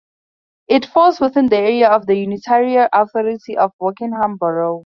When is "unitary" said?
2.17-2.75